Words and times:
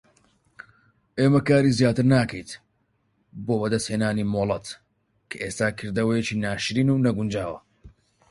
ئێمە 1.19 1.39
کاری 1.47 1.75
زیاتر 1.79 2.05
ناکەیت 2.13 2.51
بۆ 3.45 3.53
بەدەستهێنانی 3.61 4.29
مۆڵەت 4.33 4.65
کە 5.29 5.35
ئێستا 5.43 5.67
کردەوەیەکی 5.77 6.39
ناشرین 6.43 6.89
و 6.91 7.03
نەگونجاوە. 7.05 7.59